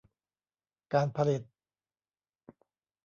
[0.93, 1.41] การผลิต